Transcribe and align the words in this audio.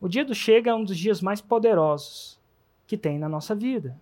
O 0.00 0.08
dia 0.08 0.24
do 0.24 0.34
chega 0.34 0.70
é 0.70 0.74
um 0.74 0.82
dos 0.82 0.96
dias 0.96 1.20
mais 1.20 1.40
poderosos 1.40 2.40
que 2.86 2.96
tem 2.96 3.18
na 3.18 3.28
nossa 3.28 3.54
vida. 3.54 3.96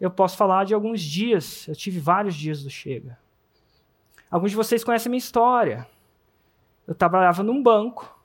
Eu 0.00 0.10
posso 0.10 0.36
falar 0.36 0.64
de 0.64 0.74
alguns 0.74 1.00
dias, 1.00 1.68
eu 1.68 1.76
tive 1.76 2.00
vários 2.00 2.34
dias 2.34 2.64
do 2.64 2.70
chega. 2.70 3.18
Alguns 4.30 4.50
de 4.50 4.56
vocês 4.56 4.82
conhecem 4.82 5.10
a 5.10 5.12
minha 5.12 5.18
história. 5.18 5.86
Eu 6.86 6.94
trabalhava 6.94 7.42
num 7.42 7.62
banco, 7.62 8.18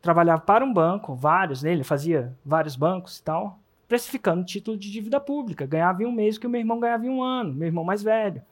trabalhava 0.00 0.40
para 0.40 0.64
um 0.64 0.72
banco, 0.72 1.14
vários 1.14 1.62
nele, 1.62 1.84
fazia 1.84 2.36
vários 2.44 2.74
bancos 2.74 3.18
e 3.18 3.22
tal, 3.22 3.60
precificando 3.86 4.44
título 4.44 4.76
de 4.76 4.90
dívida 4.90 5.20
pública. 5.20 5.66
Ganhava 5.66 6.02
em 6.02 6.06
um 6.06 6.12
mês 6.12 6.36
o 6.36 6.40
que 6.40 6.46
o 6.46 6.50
meu 6.50 6.60
irmão 6.60 6.80
ganhava 6.80 7.06
em 7.06 7.10
um 7.10 7.22
ano, 7.22 7.52
meu 7.52 7.66
irmão 7.66 7.84
mais 7.84 8.02
velho. 8.02 8.42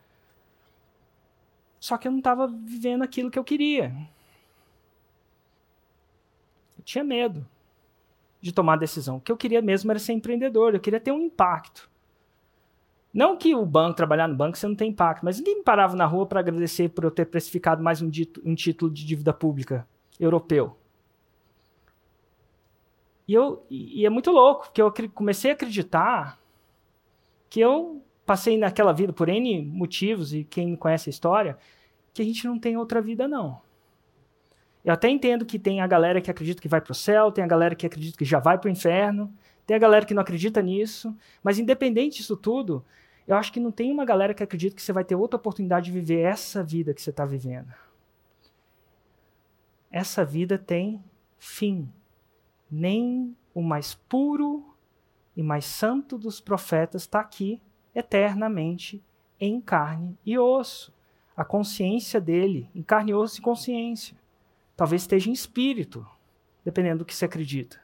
Só 1.80 1.98
que 1.98 2.06
eu 2.06 2.12
não 2.12 2.18
estava 2.18 2.46
vivendo 2.46 3.02
aquilo 3.02 3.30
que 3.30 3.38
eu 3.38 3.44
queria. 3.44 3.92
Tinha 6.84 7.02
medo 7.02 7.46
de 8.40 8.52
tomar 8.52 8.74
a 8.74 8.78
decisão. 8.78 9.16
O 9.16 9.20
que 9.20 9.32
eu 9.32 9.36
queria 9.36 9.62
mesmo 9.62 9.90
era 9.90 9.98
ser 9.98 10.12
empreendedor, 10.12 10.74
eu 10.74 10.80
queria 10.80 11.00
ter 11.00 11.12
um 11.12 11.20
impacto. 11.20 11.90
Não 13.12 13.36
que 13.36 13.54
o 13.54 13.64
banco, 13.64 13.96
trabalhar 13.96 14.26
no 14.26 14.34
banco, 14.34 14.58
você 14.58 14.66
não 14.66 14.74
tem 14.74 14.90
impacto, 14.90 15.24
mas 15.24 15.38
ninguém 15.38 15.58
me 15.58 15.62
parava 15.62 15.96
na 15.96 16.04
rua 16.04 16.26
para 16.26 16.40
agradecer 16.40 16.88
por 16.88 17.04
eu 17.04 17.10
ter 17.10 17.26
precificado 17.26 17.82
mais 17.82 18.02
um, 18.02 18.08
dito, 18.10 18.42
um 18.44 18.54
título 18.54 18.90
de 18.90 19.06
dívida 19.06 19.32
pública 19.32 19.88
europeu. 20.18 20.76
E, 23.26 23.32
eu, 23.32 23.64
e 23.70 24.04
é 24.04 24.10
muito 24.10 24.30
louco, 24.30 24.64
porque 24.64 24.82
eu 24.82 24.92
comecei 25.14 25.52
a 25.52 25.54
acreditar 25.54 26.38
que 27.48 27.60
eu 27.60 28.02
passei 28.26 28.58
naquela 28.58 28.92
vida 28.92 29.12
por 29.12 29.28
N 29.28 29.62
motivos, 29.62 30.34
e 30.34 30.44
quem 30.44 30.74
conhece 30.76 31.08
a 31.08 31.12
história, 31.12 31.56
que 32.12 32.20
a 32.20 32.24
gente 32.24 32.46
não 32.46 32.58
tem 32.58 32.76
outra 32.76 33.00
vida, 33.00 33.28
não. 33.28 33.60
Eu 34.84 34.92
até 34.92 35.08
entendo 35.08 35.46
que 35.46 35.58
tem 35.58 35.80
a 35.80 35.86
galera 35.86 36.20
que 36.20 36.30
acredita 36.30 36.60
que 36.60 36.68
vai 36.68 36.80
para 36.80 36.92
o 36.92 36.94
céu, 36.94 37.32
tem 37.32 37.42
a 37.42 37.46
galera 37.46 37.74
que 37.74 37.86
acredita 37.86 38.18
que 38.18 38.24
já 38.24 38.38
vai 38.38 38.58
para 38.58 38.68
o 38.68 38.70
inferno, 38.70 39.32
tem 39.66 39.74
a 39.74 39.78
galera 39.78 40.04
que 40.04 40.12
não 40.12 40.20
acredita 40.20 40.60
nisso, 40.60 41.16
mas 41.42 41.58
independente 41.58 42.18
disso 42.18 42.36
tudo, 42.36 42.84
eu 43.26 43.36
acho 43.36 43.50
que 43.50 43.60
não 43.60 43.72
tem 43.72 43.90
uma 43.90 44.04
galera 44.04 44.34
que 44.34 44.42
acredita 44.42 44.76
que 44.76 44.82
você 44.82 44.92
vai 44.92 45.04
ter 45.04 45.14
outra 45.14 45.38
oportunidade 45.38 45.86
de 45.86 45.92
viver 45.92 46.20
essa 46.20 46.62
vida 46.62 46.92
que 46.92 47.00
você 47.00 47.08
está 47.08 47.24
vivendo. 47.24 47.72
Essa 49.90 50.24
vida 50.24 50.58
tem 50.58 51.02
fim. 51.38 51.88
Nem 52.70 53.34
o 53.54 53.62
mais 53.62 53.94
puro 53.94 54.74
e 55.34 55.42
mais 55.42 55.64
santo 55.64 56.18
dos 56.18 56.40
profetas 56.40 57.02
está 57.02 57.20
aqui 57.20 57.62
eternamente 57.94 59.02
em 59.40 59.60
carne 59.60 60.18
e 60.26 60.38
osso. 60.38 60.92
A 61.36 61.44
consciência 61.44 62.20
dele, 62.20 62.68
em 62.74 62.82
carne 62.82 63.12
e 63.12 63.14
osso 63.14 63.38
e 63.38 63.42
consciência. 63.42 64.16
Talvez 64.76 65.02
esteja 65.02 65.30
em 65.30 65.32
espírito, 65.32 66.06
dependendo 66.64 66.98
do 66.98 67.04
que 67.04 67.14
você 67.14 67.24
acredita. 67.24 67.80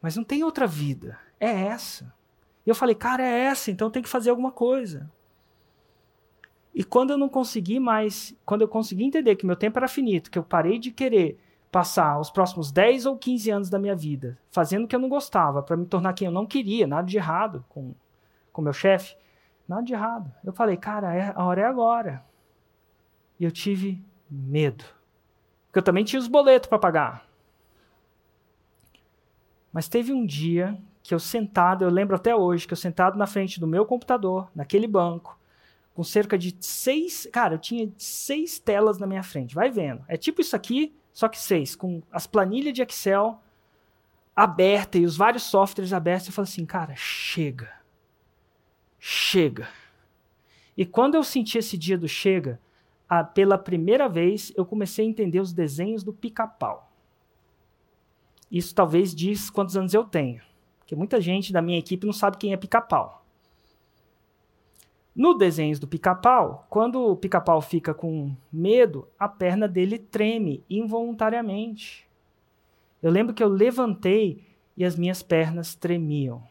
Mas 0.00 0.16
não 0.16 0.24
tem 0.24 0.42
outra 0.42 0.66
vida. 0.66 1.18
É 1.38 1.50
essa. 1.50 2.12
E 2.64 2.70
eu 2.70 2.74
falei, 2.74 2.94
cara, 2.94 3.22
é 3.22 3.40
essa, 3.44 3.70
então 3.70 3.90
tem 3.90 4.02
que 4.02 4.08
fazer 4.08 4.30
alguma 4.30 4.52
coisa. 4.52 5.10
E 6.74 6.84
quando 6.84 7.10
eu 7.10 7.18
não 7.18 7.28
consegui 7.28 7.80
mais, 7.80 8.34
quando 8.44 8.62
eu 8.62 8.68
consegui 8.68 9.04
entender 9.04 9.36
que 9.36 9.46
meu 9.46 9.56
tempo 9.56 9.78
era 9.78 9.88
finito, 9.88 10.30
que 10.30 10.38
eu 10.38 10.42
parei 10.42 10.78
de 10.78 10.90
querer 10.90 11.38
passar 11.70 12.18
os 12.18 12.30
próximos 12.30 12.72
10 12.72 13.06
ou 13.06 13.16
15 13.16 13.50
anos 13.50 13.70
da 13.70 13.78
minha 13.78 13.94
vida 13.94 14.38
fazendo 14.50 14.84
o 14.84 14.88
que 14.88 14.94
eu 14.94 15.00
não 15.00 15.08
gostava, 15.08 15.62
para 15.62 15.76
me 15.76 15.86
tornar 15.86 16.12
quem 16.14 16.26
eu 16.26 16.32
não 16.32 16.46
queria, 16.46 16.86
nada 16.86 17.06
de 17.06 17.16
errado 17.16 17.64
com 17.68 17.94
o 18.54 18.62
meu 18.62 18.72
chefe, 18.72 19.16
nada 19.66 19.82
de 19.82 19.92
errado. 19.92 20.32
Eu 20.44 20.52
falei, 20.52 20.76
cara, 20.76 21.14
é, 21.14 21.32
a 21.34 21.44
hora 21.44 21.62
é 21.62 21.64
agora. 21.64 22.24
E 23.38 23.44
eu 23.44 23.50
tive 23.50 24.04
medo. 24.28 24.84
Porque 25.70 25.78
eu 25.78 25.82
também 25.84 26.02
tinha 26.02 26.18
os 26.18 26.26
boletos 26.26 26.68
para 26.68 26.80
pagar. 26.80 27.24
Mas 29.72 29.88
teve 29.88 30.12
um 30.12 30.26
dia 30.26 30.76
que 31.00 31.14
eu 31.14 31.20
sentado, 31.20 31.84
eu 31.84 31.90
lembro 31.90 32.16
até 32.16 32.34
hoje, 32.34 32.66
que 32.66 32.72
eu 32.72 32.76
sentado 32.76 33.16
na 33.16 33.26
frente 33.26 33.60
do 33.60 33.68
meu 33.68 33.86
computador, 33.86 34.50
naquele 34.52 34.88
banco, 34.88 35.38
com 35.94 36.02
cerca 36.02 36.36
de 36.36 36.56
seis. 36.58 37.28
Cara, 37.32 37.54
eu 37.54 37.58
tinha 37.58 37.88
seis 37.96 38.58
telas 38.58 38.98
na 38.98 39.06
minha 39.06 39.22
frente. 39.22 39.54
Vai 39.54 39.70
vendo. 39.70 40.04
É 40.08 40.16
tipo 40.16 40.40
isso 40.40 40.56
aqui, 40.56 40.92
só 41.12 41.28
que 41.28 41.38
seis, 41.38 41.76
com 41.76 42.02
as 42.10 42.26
planilhas 42.26 42.74
de 42.74 42.82
Excel 42.82 43.40
abertas 44.34 45.00
e 45.00 45.04
os 45.04 45.16
vários 45.16 45.44
softwares 45.44 45.92
abertos. 45.92 46.26
Eu 46.26 46.32
falei 46.32 46.50
assim, 46.50 46.66
cara, 46.66 46.94
chega. 46.96 47.70
Chega. 48.98 49.68
E 50.76 50.84
quando 50.84 51.14
eu 51.14 51.22
senti 51.22 51.58
esse 51.58 51.78
dia 51.78 51.96
do 51.96 52.08
chega, 52.08 52.60
pela 53.34 53.58
primeira 53.58 54.08
vez 54.08 54.52
eu 54.56 54.64
comecei 54.64 55.04
a 55.04 55.08
entender 55.08 55.40
os 55.40 55.52
desenhos 55.52 56.04
do 56.04 56.12
pica-pau. 56.12 56.92
Isso 58.50 58.74
talvez 58.74 59.14
diz 59.14 59.50
quantos 59.50 59.76
anos 59.76 59.94
eu 59.94 60.04
tenho. 60.04 60.42
Porque 60.78 60.94
muita 60.94 61.20
gente 61.20 61.52
da 61.52 61.62
minha 61.62 61.78
equipe 61.78 62.06
não 62.06 62.12
sabe 62.12 62.36
quem 62.36 62.52
é 62.52 62.56
pica-pau. 62.56 63.24
No 65.14 65.34
desenhos 65.34 65.78
do 65.78 65.88
pica-pau, 65.88 66.66
quando 66.70 67.00
o 67.00 67.16
pica-pau 67.16 67.60
fica 67.60 67.92
com 67.92 68.34
medo, 68.52 69.08
a 69.18 69.28
perna 69.28 69.66
dele 69.66 69.98
treme 69.98 70.64
involuntariamente. 70.70 72.08
Eu 73.02 73.10
lembro 73.10 73.34
que 73.34 73.42
eu 73.42 73.48
levantei 73.48 74.44
e 74.76 74.84
as 74.84 74.96
minhas 74.96 75.22
pernas 75.22 75.74
tremiam. 75.74 76.42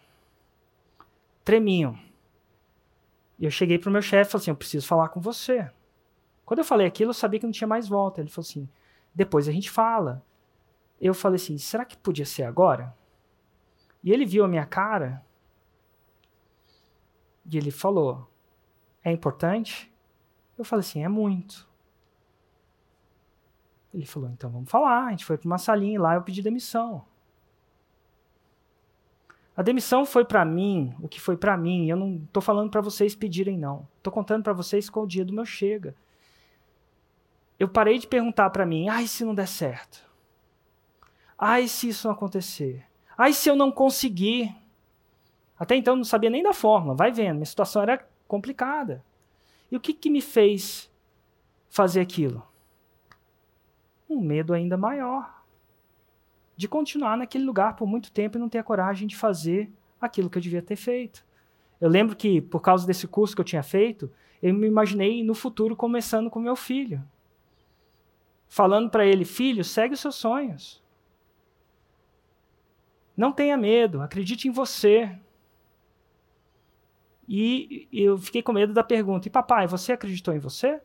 Tremiam. 1.43 1.97
E 3.39 3.45
eu 3.45 3.51
cheguei 3.51 3.79
para 3.79 3.89
o 3.89 3.93
meu 3.93 4.01
chefe 4.01 4.29
e 4.29 4.31
falei 4.31 4.43
assim: 4.43 4.51
Eu 4.51 4.55
preciso 4.57 4.87
falar 4.87 5.09
com 5.09 5.21
você. 5.21 5.69
Quando 6.49 6.61
eu 6.61 6.65
falei 6.65 6.87
aquilo, 6.87 7.11
eu 7.11 7.13
sabia 7.13 7.39
que 7.39 7.45
não 7.45 7.53
tinha 7.53 7.67
mais 7.67 7.87
volta. 7.87 8.21
Ele 8.21 8.29
falou 8.31 8.41
assim: 8.41 8.67
Depois 9.13 9.47
a 9.47 9.51
gente 9.51 9.69
fala. 9.69 10.25
Eu 10.99 11.13
falei 11.13 11.35
assim: 11.35 11.59
Será 11.59 11.85
que 11.85 11.95
podia 11.95 12.25
ser 12.25 12.41
agora? 12.41 12.97
E 14.03 14.11
ele 14.11 14.25
viu 14.25 14.43
a 14.43 14.47
minha 14.47 14.65
cara 14.65 15.23
e 17.45 17.55
ele 17.55 17.69
falou: 17.69 18.27
É 19.03 19.11
importante? 19.11 19.93
Eu 20.57 20.65
falei 20.65 20.79
assim: 20.79 21.03
É 21.03 21.07
muito. 21.07 21.69
Ele 23.93 24.07
falou: 24.07 24.31
Então 24.31 24.49
vamos 24.49 24.71
falar. 24.71 25.05
A 25.05 25.09
gente 25.11 25.25
foi 25.25 25.37
para 25.37 25.45
uma 25.45 25.59
salinha 25.59 25.93
e 25.93 25.99
lá 25.99 26.15
eu 26.15 26.23
pedi 26.23 26.41
demissão. 26.41 27.05
A 29.55 29.61
demissão 29.61 30.03
foi 30.03 30.25
para 30.25 30.43
mim 30.43 30.95
o 30.99 31.07
que 31.07 31.21
foi 31.21 31.37
para 31.37 31.55
mim. 31.55 31.87
Eu 31.87 31.95
não 31.95 32.15
estou 32.15 32.41
falando 32.41 32.71
para 32.71 32.81
vocês 32.81 33.13
pedirem, 33.13 33.55
não. 33.55 33.87
Estou 33.97 34.11
contando 34.11 34.41
para 34.41 34.53
vocês 34.53 34.89
qual 34.89 35.05
o 35.05 35.07
dia 35.07 35.23
do 35.23 35.31
meu 35.31 35.45
chega. 35.45 35.93
Eu 37.59 37.67
parei 37.67 37.99
de 37.99 38.07
perguntar 38.07 38.49
para 38.49 38.65
mim: 38.65 38.87
ai, 38.87 39.05
se 39.05 39.25
não 39.25 39.35
der 39.35 39.47
certo? 39.47 40.07
Ai, 41.37 41.67
se 41.67 41.89
isso 41.89 42.07
não 42.07 42.15
acontecer? 42.15 42.85
Ai, 43.17 43.33
se 43.33 43.49
eu 43.49 43.55
não 43.55 43.71
conseguir. 43.71 44.55
Até 45.57 45.75
então 45.75 45.93
eu 45.93 45.97
não 45.97 46.05
sabia 46.05 46.29
nem 46.29 46.41
da 46.41 46.53
forma, 46.53 46.95
vai 46.95 47.11
vendo, 47.11 47.35
minha 47.35 47.45
situação 47.45 47.81
era 47.81 48.07
complicada. 48.27 49.03
E 49.69 49.75
o 49.75 49.79
que, 49.79 49.93
que 49.93 50.09
me 50.09 50.21
fez 50.21 50.89
fazer 51.69 51.99
aquilo? 51.99 52.41
Um 54.09 54.21
medo 54.21 54.53
ainda 54.53 54.77
maior 54.77 55.43
de 56.55 56.67
continuar 56.67 57.17
naquele 57.17 57.43
lugar 57.43 57.75
por 57.75 57.87
muito 57.87 58.11
tempo 58.11 58.37
e 58.37 58.39
não 58.39 58.49
ter 58.49 58.57
a 58.57 58.63
coragem 58.63 59.07
de 59.07 59.15
fazer 59.15 59.71
aquilo 59.99 60.29
que 60.29 60.37
eu 60.37 60.41
devia 60.41 60.61
ter 60.61 60.75
feito. 60.75 61.25
Eu 61.79 61.89
lembro 61.89 62.15
que, 62.15 62.41
por 62.41 62.61
causa 62.61 62.87
desse 62.87 63.07
curso 63.07 63.35
que 63.35 63.41
eu 63.41 63.45
tinha 63.45 63.63
feito, 63.63 64.11
eu 64.41 64.53
me 64.53 64.67
imaginei 64.67 65.23
no 65.23 65.33
futuro 65.33 65.75
começando 65.75 66.29
com 66.29 66.39
meu 66.39 66.55
filho. 66.55 67.01
Falando 68.49 68.89
para 68.89 69.05
ele: 69.05 69.23
Filho, 69.23 69.63
segue 69.63 69.93
os 69.93 69.99
seus 69.99 70.15
sonhos. 70.15 70.83
Não 73.15 73.31
tenha 73.31 73.55
medo, 73.55 74.01
acredite 74.01 74.47
em 74.47 74.51
você. 74.51 75.15
E 77.27 77.87
eu 77.93 78.17
fiquei 78.17 78.41
com 78.41 78.51
medo 78.51 78.73
da 78.73 78.83
pergunta: 78.83 79.27
e 79.27 79.31
papai, 79.31 79.67
você 79.67 79.93
acreditou 79.93 80.33
em 80.33 80.39
você? 80.39 80.81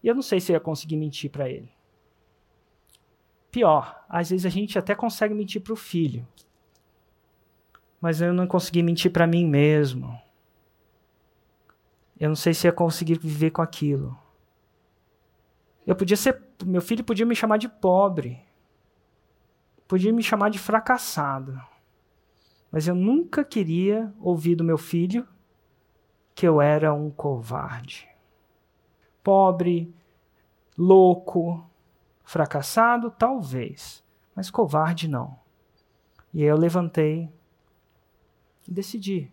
E 0.00 0.06
eu 0.06 0.14
não 0.14 0.22
sei 0.22 0.40
se 0.40 0.52
eu 0.52 0.54
ia 0.54 0.60
conseguir 0.60 0.96
mentir 0.96 1.30
para 1.30 1.50
ele. 1.50 1.70
Pior, 3.50 4.04
às 4.08 4.30
vezes 4.30 4.46
a 4.46 4.48
gente 4.48 4.78
até 4.78 4.94
consegue 4.94 5.34
mentir 5.34 5.60
para 5.60 5.72
o 5.72 5.76
filho, 5.76 6.26
mas 8.00 8.20
eu 8.20 8.32
não 8.32 8.46
consegui 8.46 8.82
mentir 8.82 9.10
para 9.10 9.26
mim 9.26 9.46
mesmo. 9.46 10.18
Eu 12.18 12.28
não 12.28 12.36
sei 12.36 12.54
se 12.54 12.66
ia 12.66 12.72
conseguir 12.72 13.18
viver 13.18 13.50
com 13.50 13.60
aquilo. 13.60 14.16
Eu 15.86 15.96
podia 15.96 16.16
ser, 16.16 16.42
meu 16.64 16.80
filho 16.80 17.04
podia 17.04 17.26
me 17.26 17.34
chamar 17.34 17.56
de 17.56 17.68
pobre 17.68 18.44
podia 19.92 20.10
me 20.10 20.22
chamar 20.22 20.48
de 20.48 20.58
fracassado, 20.58 21.60
mas 22.70 22.88
eu 22.88 22.94
nunca 22.94 23.44
queria 23.44 24.10
ouvir 24.18 24.56
do 24.56 24.64
meu 24.64 24.78
filho 24.78 25.28
que 26.34 26.48
eu 26.48 26.62
era 26.62 26.94
um 26.94 27.10
covarde. 27.10 28.08
Pobre, 29.22 29.94
louco, 30.78 31.68
fracassado, 32.24 33.10
talvez, 33.10 34.02
mas 34.34 34.50
covarde 34.50 35.06
não. 35.06 35.38
E 36.32 36.40
aí 36.40 36.48
eu 36.48 36.56
levantei 36.56 37.30
e 38.66 38.72
decidi. 38.72 39.30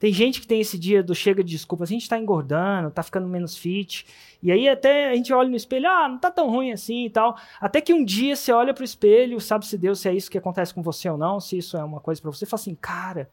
Tem 0.00 0.14
gente 0.14 0.40
que 0.40 0.46
tem 0.46 0.62
esse 0.62 0.78
dia 0.78 1.02
do 1.02 1.14
chega 1.14 1.44
de 1.44 1.52
desculpas, 1.52 1.90
a 1.90 1.92
gente 1.92 2.02
está 2.02 2.18
engordando, 2.18 2.88
está 2.88 3.02
ficando 3.02 3.28
menos 3.28 3.54
fit. 3.54 4.06
E 4.42 4.50
aí 4.50 4.66
até 4.66 5.10
a 5.10 5.14
gente 5.14 5.30
olha 5.30 5.50
no 5.50 5.54
espelho, 5.54 5.86
ah, 5.86 6.08
não 6.08 6.16
tá 6.16 6.30
tão 6.30 6.48
ruim 6.48 6.72
assim 6.72 7.04
e 7.04 7.10
tal. 7.10 7.36
Até 7.60 7.82
que 7.82 7.92
um 7.92 8.02
dia 8.02 8.34
você 8.34 8.50
olha 8.50 8.72
pro 8.72 8.82
espelho, 8.82 9.38
sabe 9.42 9.66
se 9.66 9.76
Deus 9.76 10.00
se 10.00 10.08
é 10.08 10.14
isso 10.14 10.30
que 10.30 10.38
acontece 10.38 10.72
com 10.72 10.82
você 10.82 11.10
ou 11.10 11.18
não, 11.18 11.38
se 11.38 11.58
isso 11.58 11.76
é 11.76 11.84
uma 11.84 12.00
coisa 12.00 12.18
para 12.18 12.30
você, 12.30 12.46
e 12.46 12.48
fala 12.48 12.60
assim, 12.62 12.74
cara, 12.74 13.30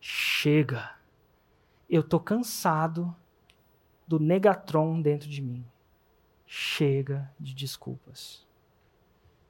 chega. 0.00 0.90
Eu 1.88 2.02
tô 2.02 2.18
cansado 2.18 3.14
do 4.04 4.18
negatron 4.18 5.00
dentro 5.00 5.28
de 5.28 5.40
mim. 5.40 5.64
Chega 6.44 7.30
de 7.38 7.54
desculpas. 7.54 8.44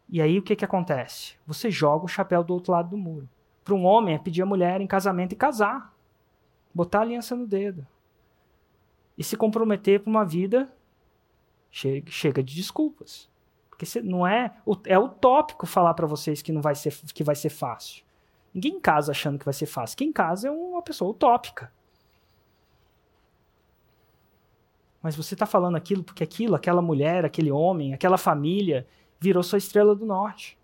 E 0.06 0.20
aí 0.20 0.38
o 0.38 0.42
que 0.42 0.54
que 0.54 0.66
acontece? 0.66 1.36
Você 1.46 1.70
joga 1.70 2.04
o 2.04 2.08
chapéu 2.08 2.44
do 2.44 2.52
outro 2.52 2.72
lado 2.72 2.90
do 2.90 2.98
muro. 2.98 3.26
Para 3.64 3.74
um 3.74 3.86
homem 3.86 4.14
é 4.14 4.18
pedir 4.18 4.42
a 4.42 4.46
mulher 4.46 4.82
em 4.82 4.86
casamento 4.86 5.32
e 5.32 5.36
casar 5.36 5.96
botar 6.74 6.98
a 6.98 7.02
aliança 7.02 7.34
no 7.34 7.46
dedo 7.46 7.86
e 9.16 9.24
se 9.24 9.36
comprometer 9.36 10.00
para 10.00 10.10
uma 10.10 10.24
vida 10.24 10.72
chega, 11.70 12.42
de 12.42 12.54
desculpas. 12.54 13.28
Porque 13.68 14.00
não 14.02 14.26
é 14.26 14.54
é 14.86 14.98
utópico 14.98 15.66
falar 15.66 15.94
para 15.94 16.06
vocês 16.06 16.42
que 16.42 16.52
não 16.52 16.60
vai 16.60 16.74
ser 16.74 16.94
que 17.14 17.22
vai 17.22 17.36
ser 17.36 17.50
fácil. 17.50 18.04
Ninguém 18.52 18.80
casa 18.80 19.12
achando 19.12 19.38
que 19.38 19.44
vai 19.44 19.54
ser 19.54 19.66
fácil. 19.66 19.96
Quem 19.96 20.12
casa 20.12 20.48
é 20.48 20.50
uma 20.50 20.82
pessoa 20.82 21.10
utópica. 21.10 21.72
Mas 25.00 25.14
você 25.14 25.34
está 25.34 25.46
falando 25.46 25.76
aquilo 25.76 26.02
porque 26.02 26.24
aquilo, 26.24 26.56
aquela 26.56 26.82
mulher, 26.82 27.24
aquele 27.24 27.52
homem, 27.52 27.94
aquela 27.94 28.18
família 28.18 28.86
virou 29.20 29.42
sua 29.42 29.58
estrela 29.58 29.94
do 29.94 30.04
norte. 30.04 30.57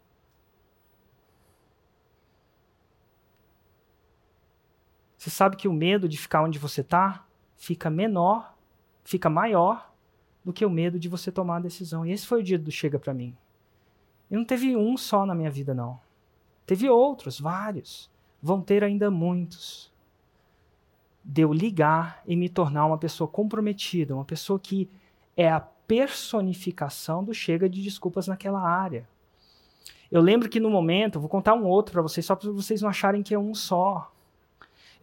Você 5.25 5.31
sabe 5.31 5.57
que 5.57 5.67
o 5.67 5.73
medo 5.73 6.07
de 6.07 6.19
ficar 6.19 6.43
onde 6.43 6.59
você 6.59 6.83
está 6.83 7.25
fica 7.57 7.89
menor, 7.89 8.55
fica 9.03 9.31
maior 9.31 9.91
do 10.45 10.53
que 10.53 10.67
o 10.67 10.69
medo 10.69 10.99
de 10.99 11.09
você 11.09 11.33
tomar 11.33 11.57
a 11.57 11.61
decisão. 11.61 12.05
E 12.05 12.13
esse 12.13 12.27
foi 12.27 12.41
o 12.41 12.43
dia 12.43 12.59
do 12.59 12.71
chega 12.71 12.99
para 12.99 13.15
mim. 13.15 13.35
E 14.31 14.37
não 14.37 14.45
teve 14.45 14.77
um 14.77 14.99
só 14.99 15.25
na 15.25 15.35
minha 15.35 15.51
vida, 15.51 15.73
não. 15.73 15.99
Teve 16.67 16.91
outros, 16.91 17.41
vários. 17.41 18.11
Vão 18.43 18.61
ter 18.61 18.85
ainda 18.85 19.11
muitos. 19.11 19.91
De 21.25 21.41
eu 21.41 21.55
ligar 21.55 22.23
e 22.27 22.37
me 22.37 22.51
tornar 22.51 22.85
uma 22.85 22.99
pessoa 22.99 23.27
comprometida, 23.27 24.15
uma 24.15 24.27
pessoa 24.27 24.61
que 24.61 24.91
é 25.35 25.51
a 25.51 25.59
personificação 25.59 27.25
do 27.25 27.33
chega 27.33 27.67
de 27.67 27.83
desculpas 27.83 28.29
naquela 28.29 28.61
área. 28.61 29.09
Eu 30.13 30.21
lembro 30.21 30.51
que 30.51 30.61
no 30.61 30.69
momento, 30.69 31.19
vou 31.19 31.31
contar 31.31 31.55
um 31.55 31.65
outro 31.65 31.95
para 31.95 32.03
vocês, 32.03 32.27
só 32.27 32.37
para 32.37 32.51
vocês 32.51 32.83
não 32.83 32.91
acharem 32.91 33.23
que 33.23 33.33
é 33.33 33.39
um 33.39 33.55
só. 33.55 34.11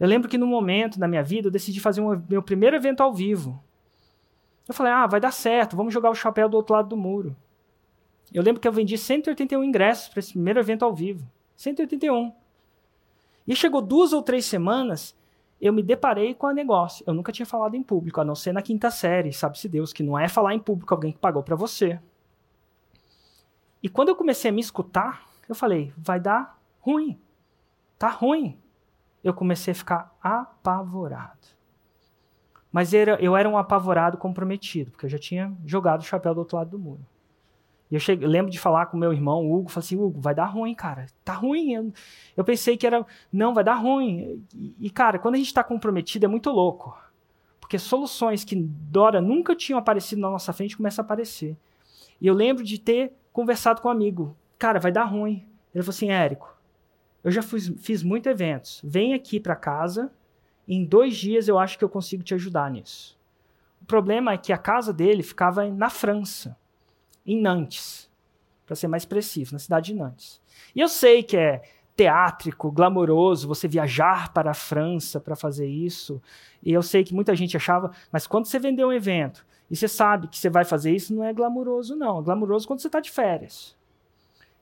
Eu 0.02 0.08
lembro 0.08 0.28
que 0.28 0.36
no 0.36 0.48
momento 0.48 0.98
da 0.98 1.06
minha 1.06 1.22
vida 1.22 1.46
eu 1.46 1.52
decidi 1.52 1.78
fazer 1.78 2.00
um, 2.00 2.20
meu 2.28 2.42
primeiro 2.42 2.74
evento 2.74 3.04
ao 3.04 3.14
vivo. 3.14 3.62
Eu 4.66 4.74
falei, 4.74 4.92
ah, 4.92 5.06
vai 5.06 5.20
dar 5.20 5.30
certo, 5.30 5.76
vamos 5.76 5.94
jogar 5.94 6.10
o 6.10 6.14
chapéu 6.14 6.48
do 6.48 6.56
outro 6.56 6.74
lado 6.74 6.88
do 6.88 6.96
muro. 6.96 7.36
Eu 8.34 8.42
lembro 8.42 8.60
que 8.60 8.66
eu 8.66 8.72
vendi 8.72 8.98
181 8.98 9.62
ingressos 9.62 10.08
para 10.08 10.18
esse 10.18 10.32
primeiro 10.32 10.58
evento 10.58 10.84
ao 10.84 10.92
vivo. 10.92 11.24
181. 11.56 12.32
E 13.46 13.54
chegou 13.54 13.80
duas 13.80 14.12
ou 14.12 14.24
três 14.24 14.44
semanas, 14.44 15.16
eu 15.60 15.72
me 15.72 15.84
deparei 15.84 16.34
com 16.34 16.48
o 16.48 16.52
negócio. 16.52 17.04
Eu 17.06 17.14
nunca 17.14 17.30
tinha 17.30 17.46
falado 17.46 17.76
em 17.76 17.82
público, 17.84 18.20
a 18.20 18.24
não 18.24 18.34
ser 18.34 18.52
na 18.52 18.60
quinta 18.60 18.90
série, 18.90 19.32
sabe-se 19.32 19.68
Deus, 19.68 19.92
que 19.92 20.02
não 20.02 20.18
é 20.18 20.26
falar 20.26 20.52
em 20.52 20.58
público 20.58 20.92
alguém 20.92 21.12
que 21.12 21.18
pagou 21.20 21.44
para 21.44 21.54
você. 21.54 22.00
E 23.80 23.88
quando 23.88 24.08
eu 24.08 24.16
comecei 24.16 24.50
a 24.50 24.52
me 24.52 24.62
escutar, 24.62 25.28
eu 25.48 25.54
falei, 25.54 25.92
vai 25.96 26.18
dar 26.18 26.60
ruim. 26.80 27.16
Tá 27.96 28.08
ruim 28.08 28.58
eu 29.22 29.32
comecei 29.32 29.72
a 29.72 29.74
ficar 29.74 30.16
apavorado. 30.22 31.48
Mas 32.72 32.94
era, 32.94 33.20
eu 33.20 33.36
era 33.36 33.48
um 33.48 33.58
apavorado 33.58 34.16
comprometido, 34.16 34.90
porque 34.90 35.04
eu 35.06 35.10
já 35.10 35.18
tinha 35.18 35.52
jogado 35.64 36.00
o 36.00 36.04
chapéu 36.04 36.34
do 36.34 36.38
outro 36.38 36.56
lado 36.56 36.70
do 36.70 36.78
muro. 36.78 37.06
E 37.90 37.94
eu, 37.94 38.00
cheguei, 38.00 38.26
lembro 38.26 38.50
de 38.50 38.58
falar 38.58 38.86
com 38.86 38.96
meu 38.96 39.12
irmão, 39.12 39.52
Hugo, 39.52 39.68
falei 39.68 39.84
assim, 39.84 39.96
Hugo, 39.96 40.18
vai 40.18 40.34
dar 40.34 40.46
ruim, 40.46 40.74
cara. 40.74 41.06
Tá 41.22 41.34
ruim. 41.34 41.72
Eu, 41.72 41.92
eu 42.34 42.42
pensei 42.42 42.74
que 42.74 42.86
era, 42.86 43.04
não, 43.30 43.52
vai 43.52 43.62
dar 43.62 43.74
ruim. 43.74 44.42
E, 44.54 44.74
e 44.80 44.90
cara, 44.90 45.18
quando 45.18 45.34
a 45.34 45.38
gente 45.38 45.48
está 45.48 45.62
comprometido 45.62 46.24
é 46.24 46.28
muito 46.28 46.48
louco. 46.50 46.98
Porque 47.60 47.78
soluções 47.78 48.44
que 48.44 48.56
Dora 48.56 49.20
nunca 49.20 49.54
tinham 49.54 49.78
aparecido 49.78 50.22
na 50.22 50.30
nossa 50.30 50.54
frente 50.54 50.74
começam 50.74 51.02
a 51.02 51.04
aparecer. 51.04 51.54
E 52.18 52.26
eu 52.26 52.32
lembro 52.32 52.64
de 52.64 52.78
ter 52.78 53.12
conversado 53.30 53.82
com 53.82 53.88
um 53.88 53.90
amigo. 53.90 54.34
Cara, 54.58 54.80
vai 54.80 54.90
dar 54.90 55.04
ruim. 55.04 55.46
Ele 55.74 55.82
falou 55.82 55.94
assim, 55.94 56.10
Érico, 56.10 56.56
eu 57.24 57.30
já 57.30 57.42
fiz, 57.42 57.72
fiz 57.78 58.02
muitos 58.02 58.30
eventos. 58.30 58.80
Vem 58.84 59.14
aqui 59.14 59.38
para 59.38 59.54
casa. 59.54 60.10
Em 60.66 60.84
dois 60.84 61.16
dias 61.16 61.48
eu 61.48 61.58
acho 61.58 61.78
que 61.78 61.84
eu 61.84 61.88
consigo 61.88 62.22
te 62.22 62.34
ajudar 62.34 62.70
nisso. 62.70 63.18
O 63.80 63.84
problema 63.84 64.32
é 64.32 64.38
que 64.38 64.52
a 64.52 64.58
casa 64.58 64.92
dele 64.92 65.22
ficava 65.22 65.68
na 65.68 65.90
França, 65.90 66.56
em 67.26 67.40
Nantes, 67.40 68.08
para 68.64 68.76
ser 68.76 68.86
mais 68.86 69.04
preciso, 69.04 69.52
na 69.52 69.58
cidade 69.58 69.92
de 69.92 69.98
Nantes. 69.98 70.40
E 70.74 70.80
eu 70.80 70.88
sei 70.88 71.22
que 71.22 71.36
é 71.36 71.62
teátrico, 71.96 72.70
glamouroso 72.70 73.46
você 73.46 73.68
viajar 73.68 74.32
para 74.32 74.52
a 74.52 74.54
França 74.54 75.20
para 75.20 75.36
fazer 75.36 75.66
isso. 75.66 76.22
E 76.62 76.72
eu 76.72 76.82
sei 76.82 77.04
que 77.04 77.14
muita 77.14 77.34
gente 77.34 77.56
achava, 77.56 77.90
mas 78.10 78.26
quando 78.26 78.46
você 78.46 78.58
vender 78.58 78.84
um 78.84 78.92
evento 78.92 79.44
e 79.70 79.76
você 79.76 79.88
sabe 79.88 80.28
que 80.28 80.38
você 80.38 80.48
vai 80.48 80.64
fazer 80.64 80.94
isso, 80.94 81.14
não 81.14 81.24
é 81.24 81.32
glamouroso, 81.32 81.96
não. 81.96 82.20
É 82.20 82.22
glamouroso 82.22 82.66
quando 82.66 82.80
você 82.80 82.88
está 82.88 83.00
de 83.00 83.10
férias. 83.10 83.76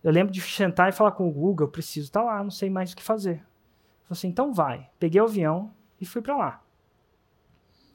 Eu 0.03 0.13
lembro 0.13 0.33
de 0.33 0.41
sentar 0.41 0.89
e 0.89 0.93
falar 0.93 1.13
com 1.13 1.29
o 1.29 1.33
Google, 1.33 1.67
eu 1.67 1.71
preciso 1.71 2.07
estar 2.07 2.21
tá 2.21 2.27
lá, 2.27 2.43
não 2.43 2.51
sei 2.51 2.71
mais 2.71 2.93
o 2.93 2.97
que 2.97 3.03
fazer. 3.03 3.37
Eu 3.37 3.37
falei 3.37 4.13
assim, 4.13 4.29
então 4.29 4.53
vai. 4.53 4.89
Peguei 4.99 5.21
o 5.21 5.25
avião 5.25 5.73
e 6.01 6.07
fui 6.07 6.23
para 6.23 6.37
lá. 6.37 6.63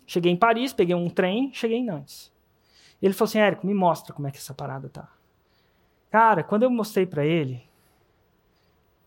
Cheguei 0.05 0.31
em 0.31 0.37
Paris, 0.37 0.71
peguei 0.71 0.95
um 0.95 1.09
trem, 1.09 1.51
cheguei 1.51 1.77
em 1.77 1.85
Nantes. 1.85 2.31
Ele 3.01 3.13
falou 3.13 3.29
assim, 3.29 3.39
Érico, 3.39 3.65
me 3.65 3.73
mostra 3.73 4.13
como 4.13 4.27
é 4.27 4.31
que 4.31 4.37
essa 4.37 4.53
parada 4.53 4.87
tá. 4.87 5.09
Cara, 6.11 6.43
quando 6.43 6.63
eu 6.63 6.69
mostrei 6.69 7.05
para 7.05 7.25
ele, 7.25 7.67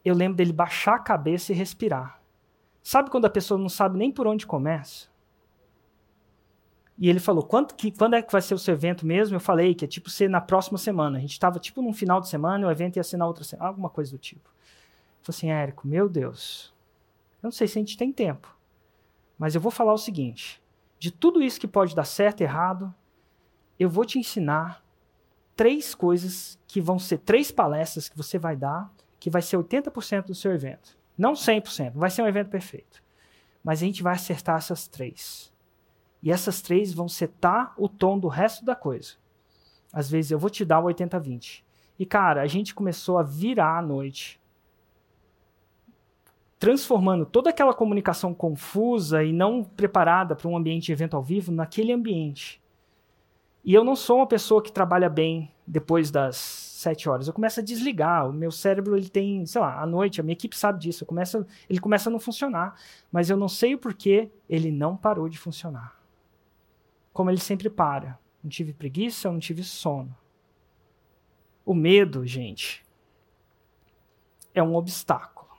eu 0.04 0.14
lembro 0.14 0.36
dele 0.36 0.52
baixar 0.52 0.96
a 0.96 0.98
cabeça 0.98 1.52
e 1.52 1.54
respirar. 1.54 2.20
Sabe 2.82 3.10
quando 3.10 3.26
a 3.26 3.30
pessoa 3.30 3.58
não 3.58 3.68
sabe 3.68 3.96
nem 3.96 4.10
por 4.10 4.26
onde 4.26 4.46
começa? 4.46 5.08
E 6.98 7.08
ele 7.08 7.20
falou, 7.20 7.44
quando, 7.44 7.74
que, 7.74 7.92
quando 7.92 8.14
é 8.14 8.22
que 8.22 8.32
vai 8.32 8.42
ser 8.42 8.54
o 8.54 8.58
seu 8.58 8.74
evento 8.74 9.06
mesmo? 9.06 9.36
Eu 9.36 9.40
falei 9.40 9.72
que 9.72 9.84
é 9.84 9.88
tipo 9.88 10.10
ser 10.10 10.28
na 10.28 10.40
próxima 10.40 10.76
semana. 10.76 11.18
A 11.18 11.20
gente 11.20 11.32
estava 11.32 11.60
tipo 11.60 11.80
num 11.80 11.92
final 11.92 12.20
de 12.20 12.28
semana, 12.28 12.66
o 12.66 12.70
evento 12.70 12.96
ia 12.96 13.04
ser 13.04 13.16
na 13.16 13.26
outra 13.26 13.44
semana, 13.44 13.68
alguma 13.68 13.88
coisa 13.88 14.10
do 14.10 14.18
tipo. 14.18 14.48
Eu 14.48 15.24
falei 15.32 15.36
assim, 15.36 15.50
Érico, 15.50 15.86
meu 15.86 16.08
Deus, 16.08 16.74
eu 17.40 17.46
não 17.46 17.52
sei 17.52 17.68
se 17.68 17.78
a 17.78 17.82
gente 17.82 17.96
tem 17.96 18.12
tempo, 18.12 18.52
mas 19.38 19.54
eu 19.54 19.60
vou 19.60 19.70
falar 19.70 19.92
o 19.92 19.98
seguinte, 19.98 20.60
de 20.98 21.12
tudo 21.12 21.40
isso 21.40 21.60
que 21.60 21.68
pode 21.68 21.94
dar 21.94 22.04
certo 22.04 22.40
e 22.40 22.44
errado, 22.44 22.92
eu 23.78 23.88
vou 23.88 24.04
te 24.04 24.18
ensinar 24.18 24.84
três 25.54 25.94
coisas 25.94 26.58
que 26.66 26.80
vão 26.80 26.98
ser 26.98 27.18
três 27.18 27.52
palestras 27.52 28.08
que 28.08 28.16
você 28.16 28.38
vai 28.38 28.56
dar, 28.56 28.92
que 29.20 29.30
vai 29.30 29.42
ser 29.42 29.56
80% 29.56 30.26
do 30.26 30.34
seu 30.34 30.52
evento. 30.52 30.96
Não 31.16 31.32
100%, 31.32 31.92
vai 31.94 32.10
ser 32.10 32.22
um 32.22 32.26
evento 32.26 32.48
perfeito. 32.48 33.02
Mas 33.62 33.82
a 33.82 33.86
gente 33.86 34.02
vai 34.02 34.14
acertar 34.14 34.56
essas 34.56 34.88
três. 34.88 35.52
E 36.22 36.32
essas 36.32 36.60
três 36.60 36.92
vão 36.92 37.08
setar 37.08 37.72
o 37.76 37.88
tom 37.88 38.18
do 38.18 38.28
resto 38.28 38.64
da 38.64 38.74
coisa. 38.74 39.14
Às 39.92 40.10
vezes 40.10 40.30
eu 40.30 40.38
vou 40.38 40.50
te 40.50 40.64
dar 40.64 40.80
o 40.80 40.84
80-20. 40.84 41.62
E 41.98 42.06
cara, 42.06 42.42
a 42.42 42.46
gente 42.46 42.74
começou 42.74 43.18
a 43.18 43.22
virar 43.22 43.78
a 43.78 43.82
noite, 43.82 44.40
transformando 46.58 47.24
toda 47.24 47.50
aquela 47.50 47.72
comunicação 47.72 48.34
confusa 48.34 49.22
e 49.22 49.32
não 49.32 49.62
preparada 49.64 50.34
para 50.34 50.48
um 50.48 50.56
ambiente 50.56 50.86
de 50.86 50.92
evento 50.92 51.16
ao 51.16 51.22
vivo 51.22 51.50
naquele 51.52 51.92
ambiente. 51.92 52.60
E 53.64 53.74
eu 53.74 53.84
não 53.84 53.96
sou 53.96 54.18
uma 54.18 54.26
pessoa 54.26 54.62
que 54.62 54.72
trabalha 54.72 55.08
bem 55.08 55.52
depois 55.66 56.10
das 56.10 56.36
sete 56.36 57.08
horas. 57.08 57.26
Eu 57.26 57.34
começo 57.34 57.60
a 57.60 57.62
desligar. 57.62 58.28
O 58.28 58.32
meu 58.32 58.50
cérebro 58.50 58.96
ele 58.96 59.08
tem, 59.08 59.44
sei 59.44 59.60
lá, 59.60 59.80
à 59.80 59.86
noite. 59.86 60.20
A 60.20 60.24
minha 60.24 60.32
equipe 60.32 60.56
sabe 60.56 60.78
disso. 60.78 61.04
Começo, 61.04 61.44
ele 61.68 61.80
começa 61.80 62.08
a 62.08 62.12
não 62.12 62.20
funcionar, 62.20 62.76
mas 63.10 63.28
eu 63.28 63.36
não 63.36 63.48
sei 63.48 63.74
o 63.74 63.78
porquê 63.78 64.30
ele 64.48 64.70
não 64.70 64.96
parou 64.96 65.28
de 65.28 65.38
funcionar 65.38 65.97
como 67.18 67.30
ele 67.32 67.40
sempre 67.40 67.68
para. 67.68 68.16
Não 68.40 68.48
tive 68.48 68.72
preguiça, 68.72 69.28
não 69.28 69.40
tive 69.40 69.64
sono. 69.64 70.16
O 71.66 71.74
medo, 71.74 72.24
gente, 72.24 72.86
é 74.54 74.62
um 74.62 74.76
obstáculo. 74.76 75.50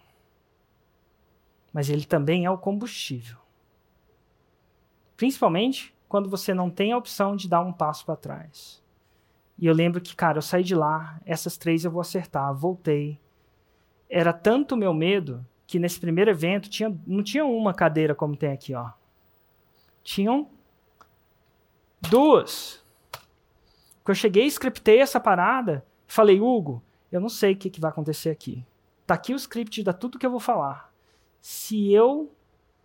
Mas 1.73 1.89
ele 1.89 2.05
também 2.05 2.45
é 2.45 2.49
o 2.49 2.57
combustível. 2.57 3.37
Principalmente 5.17 5.93
quando 6.07 6.29
você 6.29 6.53
não 6.53 6.69
tem 6.69 6.93
a 6.93 6.97
opção 6.97 7.35
de 7.35 7.49
dar 7.49 7.59
um 7.59 7.73
passo 7.73 8.05
para 8.05 8.15
trás. 8.15 8.81
E 9.57 9.65
eu 9.65 9.73
lembro 9.73 9.99
que, 9.99 10.15
cara, 10.15 10.37
eu 10.37 10.41
saí 10.41 10.63
de 10.63 10.75
lá, 10.75 11.19
essas 11.25 11.57
três 11.57 11.83
eu 11.83 11.91
vou 11.91 11.99
acertar, 11.99 12.55
voltei. 12.55 13.19
Era 14.09 14.31
tanto 14.31 14.77
meu 14.77 14.93
medo 14.93 15.45
que 15.67 15.77
nesse 15.77 15.99
primeiro 15.99 16.31
evento 16.31 16.69
tinha, 16.69 16.97
não 17.05 17.21
tinha 17.21 17.43
uma 17.43 17.73
cadeira 17.73 18.15
como 18.15 18.37
tem 18.37 18.53
aqui, 18.53 18.73
ó. 18.73 18.91
Tinham 20.01 20.57
Duas. 22.01 22.83
Quando 24.03 24.09
eu 24.09 24.15
cheguei, 24.15 24.45
scriptei 24.47 24.99
essa 24.99 25.19
parada, 25.19 25.85
falei, 26.07 26.39
Hugo, 26.39 26.81
eu 27.11 27.19
não 27.19 27.29
sei 27.29 27.53
o 27.53 27.57
que, 27.57 27.69
que 27.69 27.81
vai 27.81 27.91
acontecer 27.91 28.29
aqui. 28.29 28.65
Tá 29.05 29.15
aqui 29.15 29.33
o 29.33 29.35
script 29.35 29.83
da 29.83 29.93
tudo 29.93 30.19
que 30.19 30.25
eu 30.25 30.31
vou 30.31 30.39
falar. 30.39 30.93
Se 31.41 31.91
eu 31.91 32.33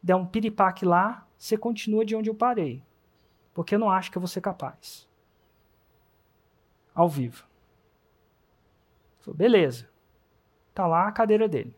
der 0.03 0.17
um 0.17 0.27
piripaque 0.27 0.85
lá, 0.85 1.27
você 1.39 1.57
continua 1.57 2.05
de 2.05 2.17
onde 2.17 2.31
eu 2.31 2.35
parei. 2.35 2.83
Porque 3.53 3.75
eu 3.75 3.79
não 3.79 3.91
acho 3.91 4.11
que 4.11 4.19
eu 4.19 4.21
vou 4.21 4.29
ser 4.29 4.41
capaz. 4.41 5.09
Ao 6.95 7.09
vivo. 7.09 7.47
Falei, 9.21 9.39
beleza. 9.39 9.89
Tá 10.75 10.87
lá 10.87 11.07
a 11.07 11.13
cadeira 11.13 11.49
dele. 11.49 11.77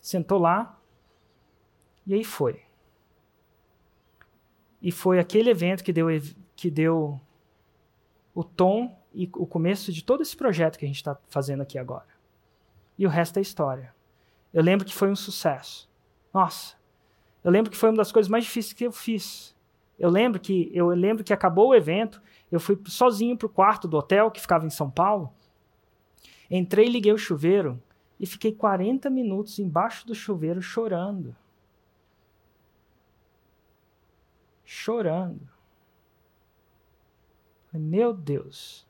Sentou 0.00 0.38
lá. 0.38 0.78
E 2.06 2.14
aí 2.14 2.24
foi. 2.24 2.62
E 4.80 4.90
foi 4.90 5.18
aquele 5.18 5.50
evento 5.50 5.84
que 5.84 5.92
deu, 5.92 6.08
que 6.56 6.70
deu 6.70 7.20
o 8.34 8.42
tom 8.42 8.96
e 9.12 9.28
o 9.34 9.46
começo 9.46 9.92
de 9.92 10.02
todo 10.04 10.22
esse 10.22 10.36
projeto 10.36 10.78
que 10.78 10.84
a 10.84 10.88
gente 10.88 10.96
está 10.96 11.18
fazendo 11.28 11.62
aqui 11.62 11.78
agora. 11.78 12.08
E 12.98 13.06
o 13.06 13.10
resto 13.10 13.38
é 13.38 13.42
história. 13.42 13.94
Eu 14.52 14.62
lembro 14.62 14.86
que 14.86 14.94
foi 14.94 15.10
um 15.10 15.16
sucesso. 15.16 15.88
Nossa, 16.32 16.76
eu 17.42 17.50
lembro 17.50 17.70
que 17.70 17.76
foi 17.76 17.90
uma 17.90 17.98
das 17.98 18.12
coisas 18.12 18.30
mais 18.30 18.44
difíceis 18.44 18.72
que 18.72 18.86
eu 18.86 18.92
fiz. 18.92 19.56
Eu 19.98 20.10
lembro 20.10 20.40
que 20.40 20.70
eu 20.72 20.88
lembro 20.88 21.22
que 21.22 21.32
acabou 21.32 21.68
o 21.68 21.74
evento, 21.74 22.22
eu 22.50 22.58
fui 22.58 22.78
sozinho 22.86 23.36
para 23.36 23.46
o 23.46 23.50
quarto 23.50 23.86
do 23.86 23.96
hotel 23.98 24.30
que 24.30 24.40
ficava 24.40 24.66
em 24.66 24.70
São 24.70 24.90
Paulo. 24.90 25.32
Entrei, 26.50 26.88
liguei 26.88 27.12
o 27.12 27.18
chuveiro 27.18 27.80
e 28.18 28.26
fiquei 28.26 28.52
40 28.52 29.08
minutos 29.10 29.58
embaixo 29.58 30.06
do 30.06 30.14
chuveiro 30.14 30.60
chorando. 30.60 31.36
Chorando. 34.80 35.46
Meu 37.70 38.14
Deus, 38.14 38.88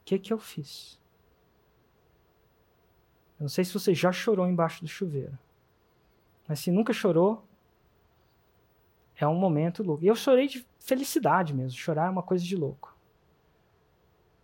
o 0.00 0.04
que, 0.04 0.18
que 0.18 0.32
eu 0.32 0.38
fiz? 0.38 1.00
Eu 3.38 3.44
não 3.44 3.48
sei 3.48 3.64
se 3.64 3.72
você 3.72 3.94
já 3.94 4.10
chorou 4.10 4.48
embaixo 4.48 4.82
do 4.82 4.88
chuveiro. 4.88 5.38
Mas 6.48 6.58
se 6.58 6.72
nunca 6.72 6.92
chorou, 6.92 7.46
é 9.14 9.26
um 9.26 9.36
momento 9.36 9.84
louco. 9.84 10.02
E 10.02 10.08
eu 10.08 10.16
chorei 10.16 10.48
de 10.48 10.66
felicidade 10.80 11.54
mesmo. 11.54 11.78
Chorar 11.78 12.08
é 12.08 12.10
uma 12.10 12.24
coisa 12.24 12.44
de 12.44 12.56
louco. 12.56 12.92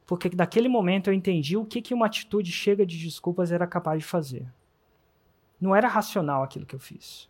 Porque 0.06 0.30
naquele 0.36 0.68
momento 0.68 1.10
eu 1.10 1.14
entendi 1.14 1.56
o 1.56 1.66
que, 1.66 1.82
que 1.82 1.94
uma 1.94 2.06
atitude 2.06 2.52
chega 2.52 2.86
de 2.86 2.96
desculpas 2.96 3.50
era 3.50 3.66
capaz 3.66 3.98
de 3.98 4.06
fazer. 4.06 4.46
Não 5.60 5.74
era 5.74 5.88
racional 5.88 6.44
aquilo 6.44 6.64
que 6.64 6.76
eu 6.76 6.80
fiz. 6.80 7.28